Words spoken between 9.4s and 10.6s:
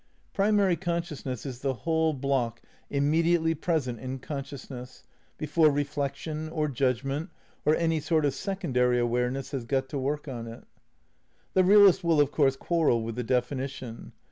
has got to work on